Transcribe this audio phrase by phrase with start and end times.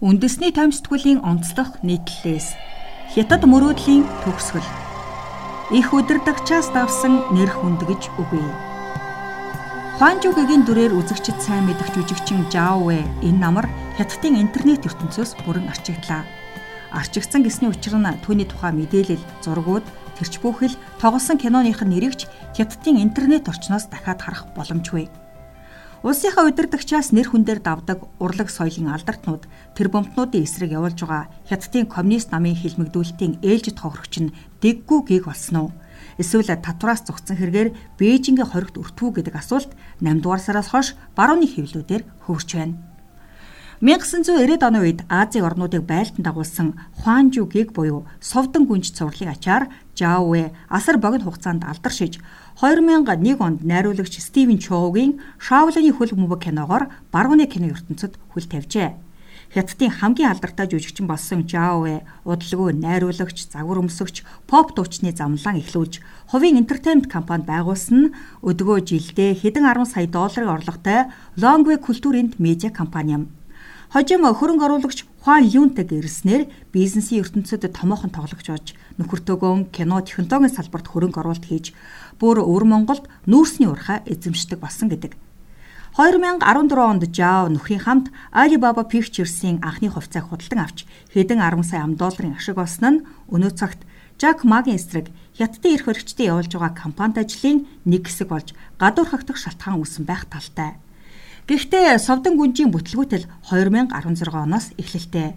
[0.00, 2.56] Үндэсний томсдгуулийн онцлог нийтлэлээс
[3.12, 4.64] хятад мөрөөдлийн төгсгөл
[5.76, 8.40] их удирдагчаас давсан нэр хүнд гэж үгүй.
[10.00, 13.68] Хуанжугийн дүрээр үзэгчд сайн мэдэх жүжигчин Жаовэ энэ намар
[14.00, 16.24] хятадын интернет ертөнцөөс бүрэн арчигдлаа.
[16.96, 19.84] Арчигдсан гэсний учир нь түүний тухай мэдээлэл, зургууд,
[20.16, 22.24] тэрч бүхэл тоглосон киноных нь нэрэгч
[22.56, 25.12] хятадын интернет орчноос дахиад харах боломжгүй.
[26.00, 29.44] Улсынхаа удирдагчаас нэр хүндээр давдаг урлаг соёлын алдартнууд
[29.76, 34.32] тэр бомтнуудын эсрэг явуулж байгаа хятадын коммунист намын хилмигдүүлэлтийн ээлжид хохирогч нь
[34.64, 35.70] дэггүй гиг болсон уу?
[36.16, 42.02] Эсвэл татвараас зогцсон хэрэгээр Бээжингийн хоригт өртвүү гэдэг асуулт 8 дугаар сараас хойш барууны хэвлүүдээр
[42.24, 42.80] хөвөрч байна.
[43.84, 50.52] 1990-ад оны үед Азийн орнуудыг байлдан дагуулсан Хуанжу гиг буюу Совдон гүнж цувралын ачаар Жаовэ
[50.68, 52.20] асар богино хугацаанд алдаршиж
[52.58, 59.10] 2001 онд найруулагч Стивен Чоугийн Шаолоны хөл бөмбөг киногоор барууны кино ертөнцид хөл тавьжээ.
[59.50, 65.98] Хятадын хамгийн алдартай жүжигчин болсон Жаовэ удалгүй найруулагч, загвар өмсөгч, поп дуучны замлаан эхлүүлж
[66.30, 68.12] хувийн entertainment компани байгуулсан нь
[68.46, 73.39] өдгөө жилдээ хэдэн 10 сая долларын орлоготой Longway культуринд медиа компани юм.
[73.90, 78.68] Хожим хөрөнгө оруулагч Хуан Юнтэг ирснээр бизнесийн ертөнцид томоохон тоглогч болж
[79.02, 81.74] нөхөртөөгөө кино технологийн салбарт хөрөнгө оруулалт хийж
[82.22, 85.18] бүр өвөр Монголд нүүрсний урхаа эзэмшдэг болсон гэдэг.
[85.98, 91.98] 2014 онд Жао нөхрийн хамт Alibaba Pictures-ийн анхны хувьцааг худалдан авч хэдэн 10 сая ам
[91.98, 93.82] долларын ашиг олсон нь өнөө цагт
[94.22, 99.34] Жак Магийн эсрэг хятадын эрх баригчдын явуулж байгаа компанид ажлын нэг хэсэг болж гадуур хагтах
[99.34, 100.78] шалтгаан үүсэн байх талтай.
[101.48, 105.36] Гэхдээ Совдон гүнжийн бүтлгүүтэл 2016 оноос эхэллээ.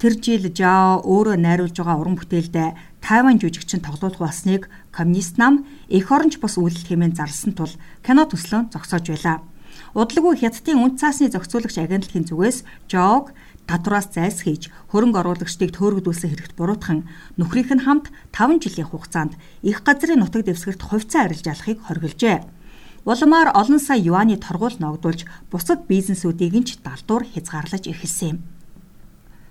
[0.00, 2.68] Тэр жил Жао өөрөө найруулж байгаа уран бүтээлдээ
[3.04, 8.72] Тайван жүжигчин тоглуулах болсныг коммунист нам эх оронч бус үйлдэл хэмээн зарласан тул кино төслөө
[8.72, 9.38] зогсоож байлаа.
[9.94, 13.36] Удалгүй хятадын үнд цаасны зохицуулагч агентлагийн зүгээс Жог
[13.68, 17.06] татвараас зайлсхийж хөрөнгө оруулагчдыг төөрөгдүүлсэн хэрэгт буруутхан
[17.38, 22.61] нөхрийнх нь хамт 5 жилийн хугацаанд их газрын нутаг дэвсгэрт хувьцаа арилж алахыг хоригложээ.
[23.04, 28.38] Улмаар олон сая юаны торгуул ногдуулж бусад бизнесүүдийг нь ч далдуур хязгаарлаж эхэлсэн юм.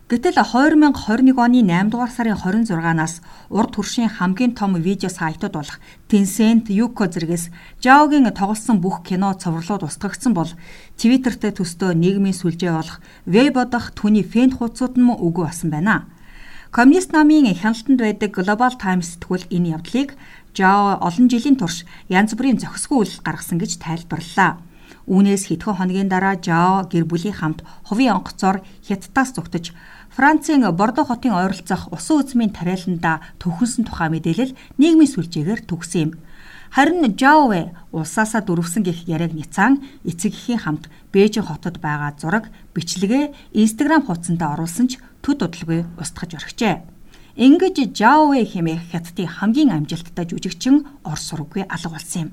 [0.08, 3.20] Гэтэл 2021 оны 8 дугаар сарын 26-наас
[3.52, 7.52] урд хүршийн хамгийн том видео сайтууд болох Tencent, Youko зэрэгс
[7.84, 10.52] Zhao-гийн тоглосон бүх кино цовруулууд устгагдсан бол
[11.00, 16.08] Twitter-тэй төстөө нийгмийн сүлжээ болох Weibo дахь түүний фэн хуудсууд нь үгүй болсон байна.
[16.72, 20.16] Коммунист намын хяналтанд байдаг Global Times сэтгүүл энэ явдлыг
[20.56, 24.56] Zhao олон жилийн турш янз бүрийн зохисгүй үйл гаргасан гэж тайлбарллаа.
[25.04, 29.76] Үүнээс хэдхэн хоногийн дараа Zhao гэр бүлийн хамт хувийн онгоцоор Хятадаас зүгтж
[30.16, 36.12] Францын Бордо хотын ойролцох усан үзмийн тариаланда төвхөнсөн тухай мэдээлэл нийгмийн сүлжээгээр төгсөн юм.
[36.72, 44.08] Харин Жаовэ улсаасаа дөрвсөн гэх яриаг Ницан эцэгхийн хамт Бээжин хотод байгаа зураг бичлэгээ Instagram
[44.08, 46.82] хуудсандаа оруулсан ч төд удалгүй устгаж орхижээ.
[47.38, 52.30] Ингэж Жаовэ хэмээх хятадын хамгийн амжилттай жүжигчин Орос сургуугүй алга болсон юм.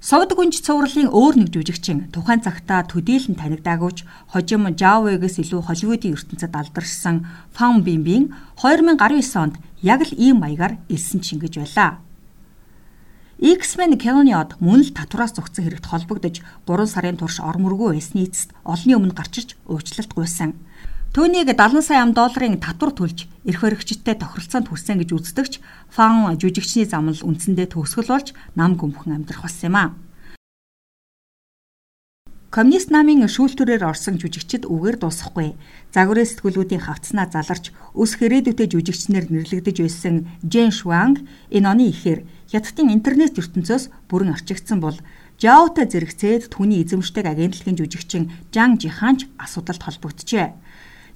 [0.00, 6.56] Совд гүнж цувралын өөр нэг жүжигчин тухайн цагтаа төдийлөн танигдаагүйч хожим Жавэгээс илүү Холливуудын ертөнцид
[6.56, 12.00] алдаршсан Фан Бимбийн 2019 онд яг л ийм маягаар элсэн чингэж байлаа.
[13.40, 18.24] X-Men киноны од мөн л татвараас зогцсон хэрэгт холбогдож 3 сарын турш ор мөргөө байсны
[18.24, 20.56] эцэст олонний өмнө гарч ирж уучлалт гуйсан.
[21.10, 25.58] Түүнийг 70 сая ам долларын татвар төлж эрх баригчдтай тохиролцоонд хүрсэн гэж үздэгч
[25.90, 29.84] фан жүжигчний зам нь үндсэндээ төгсгөл болж нам гүмхэн амьдрах болсон юм а.
[32.54, 35.58] Коммунист намын шүүлтүрээр орсон жүжигчид үгээр дуусахгүй.
[35.90, 42.22] Загварын сэтгүүлүүдийн хавцнаа заларч өс хэрээдүйтэй жүжигчнэр нэрлэгдэж байсан Жэн Шванг энэ оны ихээр
[42.54, 44.94] Хятадын интернет ертөнцөөс бүрэн арчигдсан бол
[45.42, 50.54] Жаотой зэрэгцээд түүний эзэмшдэг агентлагийн жүжигчин Жан Жиханч асуудалд холбогдчихэ.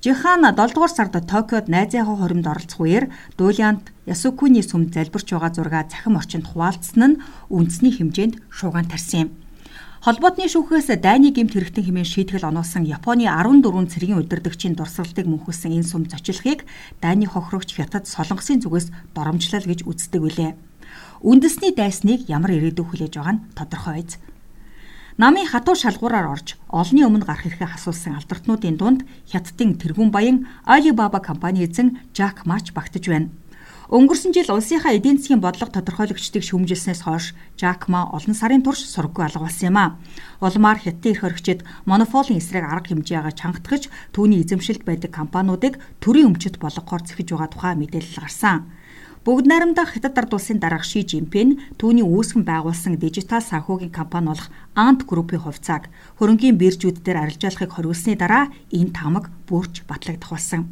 [0.04, 3.09] Жихан 7 дугаар сард Токиод найзынхаа хоримд оролцох үеэр
[3.41, 9.31] Дуулиант Ясукуны сүмд залбирч байгаа зураг цахим орчинд хуваалцсан нь үндэсний хэмжээнд шуугаан тарсан юм.
[10.04, 15.89] Холбоотны шүүхээс дайны гэмт хэрэгтэн хэмээн шийтгэл оноосон Японы 14 цэргийн удирдагчийн дурсгалтыг мөнхөсөн энэ
[15.89, 16.68] сум зочлохыг
[17.00, 20.53] дайны хохирогч Хятад Солонгосын зүгээс доромжлол гэж үздэг үлээ.
[21.24, 24.21] Үндэсний дайсныг ямар ирээдүй хүлээж байгаа нь тодорхой биз.
[25.15, 31.22] Намын хатуу шалгуураар орж олонний өмнө гарах эрхээ хасуулсан алдартнуудын дунд Хятадын тэргүүн баян Alibaba
[31.22, 33.31] компани эзэн Жак Мач багтаж байна.
[33.95, 39.31] Өнгөрсөн жил улсынхаа эдийн засгийн бодлого тодорхойлогчдыг шүүмжилснээс хойш Жак Ма олон сарын турш сургаггүй
[39.31, 39.95] алга болсон юм а.
[40.43, 46.59] Улмаар Хятадын эрх хоригчид монополийн эсрэг арга хэмжээгээ чангатгаж түүний эзэмшилд байдаг компаниудыг төрийн өмчөд
[46.59, 48.67] болгохоор зэхэж байгаа тухай мэдээлэл гарсан.
[49.24, 54.53] Бүгд найрамдах Хятад ард улсын дарга Ши Жинпин түүний үүсгэн байгуулсан дижитал санхүүгийн компани болох
[54.76, 55.88] Ant Group-ийн хувьцааг
[56.21, 60.68] хөрөнгийн биржүүд дээр арилжаалахыг хориулсны дараа энэ таамаг бүрч батлагдах болсон.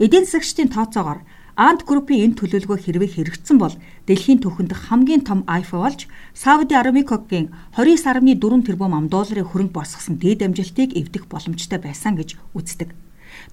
[0.00, 1.20] Эдийн засагчдын тооцоогоор
[1.60, 3.76] Ant Group-ийн энэ төлөвлөгөө хэрвээ хэрэгжсэн бол
[4.08, 10.40] дэлхийн түүхэнд хамгийн том iPhone болж Сауди Арамикогийн 29.4 тэрбум ам долларын хөрөнгө босгосон дээд
[10.40, 12.96] амжилтыг эвдэх боломжтой байсан гэж үздэг.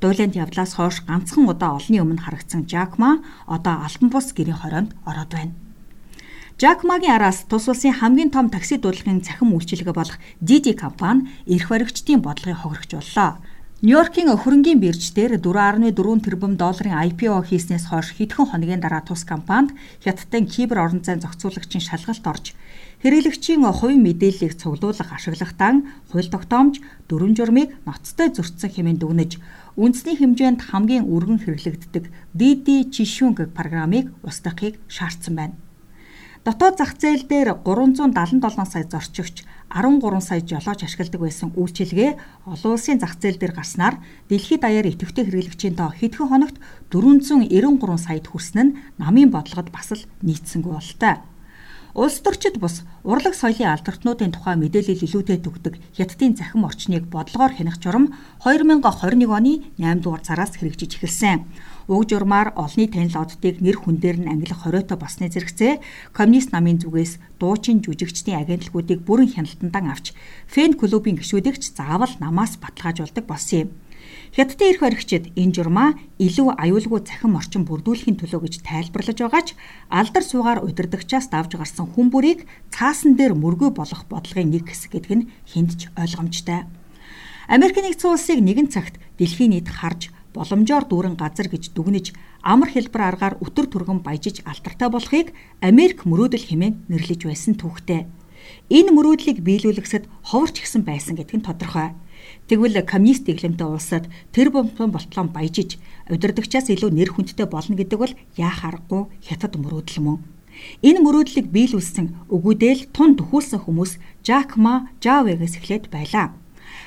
[0.01, 4.91] Дуйланд явдлаас хойш ганцхан удаа олонний өмнө харагдсан Жак Ма одоо Альбан бус гэрийн хороонд
[5.05, 5.53] ороод байна.
[6.55, 11.67] Жак Магийн араас тус улсын хамгийн том такси дуудлагын цахим үйлчилгээ болох Didi компани эрх
[11.67, 13.43] баригчдын бодлогыг хохирогчуллаа.
[13.85, 15.93] Нью-Йоркийн хөрөнгийн бирж дээр 4.4
[16.25, 21.85] тэрбум долларын IPO хийснээс хойш хэдхэн хоногийн дараа тус компанид хятадын кибер орон зайн зохицуулагчийн
[21.85, 22.45] шалгалт орж
[23.05, 29.31] хэрэглэгчийн хувийн мэдээллийг цуглуулах ашиглагтан хууль тогтоомж дөрвөн журмыг ноцтой зөрчсөн хэмээн дүгнэж
[29.77, 35.64] үндэсний хэмжээнд хамгийн өргөн хэрэглэгддэг DD Jishung программыг устгахыг шаардсан байна.
[36.45, 43.01] Дотоод зах зээл дээр 377 сая зорчигч 13 сая жолооч ашигладаг байсан үйлчилгээ олон улсын
[43.01, 43.97] зах зээл дээр гарснаар
[44.29, 46.61] дэлхийд даяар идэвхтэй хэрэглэгчийн тоо хэдхэн хоногт
[46.93, 51.17] 493 саяд хүрсэн нь намын бодлогод бас л нийцсэнгүй болтой.
[51.97, 57.81] Улс төрчид бус урлаг соёлын алдартнуудын тухай мэдээлэл илүүтэй төгдөг хятадын захим орчныг бодлогоор хянах
[57.81, 58.13] журам
[58.45, 61.47] 2021 оны 8 дугаар сараас хэрэгжиж эхэлсэн.
[61.87, 65.77] Уг журмаар олонний танил оддыг нэр хүн дээр нь ангилах хориотой болсны зэрэгцээ
[66.17, 70.17] коммунист намын зүгээс дуучин жүжигчдийн агентлагуудыг бүрэн хяналтандан авч
[70.49, 73.69] фэн клубын гишүүдэгч заавал намаас баталгаажуулдаг болсон юм.
[74.33, 79.49] Хятадын эрх баригчид энэ журмаа илүү аюулгүй цахим орчин бүрдүүлэхийн төлөө гэж тайлбарлаж байгаач
[79.93, 85.13] алдар суугаар удирдагчаас давж гарсан хүн бүрийг цаасан дээр мөргөө болох бодлогын нэг хэсэг гэдэг
[85.13, 86.65] нь хүндж ойлгомжтой.
[87.45, 92.11] Америк нэгдсэн улсыг нэгэн цагт дэлхийн нийт харж боломжоор дүүрэн газар гэж дүгнэж
[92.43, 95.27] амар хэлбэр аргаар өтөр түргэн баяжиж алдартай болохыг
[95.63, 98.03] Америк мөрөөдөл хэмээн нэрлэж байсан түүхтэй.
[98.69, 101.97] Энэ мөрөөдлийг биелүүлэхсэд ховорч гисэн байсан гэдг нь тодорхой.
[102.49, 105.77] Тэгвэл коммунист дэглэмтэй улсад тэр бомбон болтлон баяжиж
[106.09, 110.17] удирдагчаас илүү нэр хүндтэй болно гэдэг бол яах аргагүй хятад мөрөөдөл мөн.
[110.81, 116.33] Энэ мөрөөдлийг биелүүлсэн өгүүдэл тун төхүүлсэн хүмүүс Жак Ма Жавэгээс эхлээд байлаа.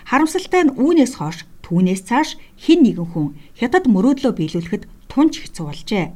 [0.09, 6.06] Харамсалтай нь үүнээс хойш түүнээс цааш хэн нэгэн хүн хятад мөрөөдлөө биелүүлэхэд тунч хэцүү болжээ.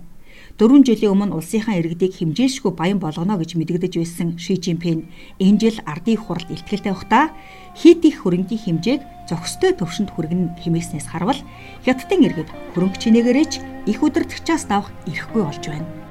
[0.56, 5.08] Дөрвөн жилийн өмнө улсынхаа иргэдийг хэмжээшгүй баян болгоно гэж мэдэгдэж байсан Ши Жинпин
[5.40, 7.36] энэ жил ардын хуралд илтгэлтэй байхдаа
[7.76, 11.40] хит их хөрөнгийн хэмжээг зохистой төвшөнд хүргэнэ хэмээснээс харвал
[11.84, 13.52] хятадын иргэд хөрөнгө чинээгээрээч
[13.92, 16.01] их удирдахчаас давах эрхгүй болж байна.